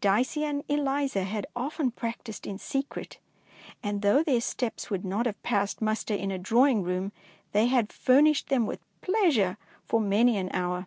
Dicey 0.00 0.44
and 0.44 0.64
Eliza 0.66 1.24
had 1.24 1.46
often 1.54 1.90
practised 1.90 2.46
in 2.46 2.56
secret, 2.56 3.18
and 3.82 4.00
though 4.00 4.22
their 4.22 4.40
steps 4.40 4.88
would 4.88 5.04
not 5.04 5.26
have 5.26 5.42
passed 5.42 5.82
muster 5.82 6.14
in 6.14 6.30
a 6.30 6.38
drawing 6.38 6.82
room, 6.82 7.12
they 7.52 7.66
had 7.66 7.92
furnished 7.92 8.48
them 8.48 8.64
with 8.64 8.80
pleasure 9.02 9.58
for 9.84 10.00
many 10.00 10.38
an 10.38 10.48
hour. 10.54 10.86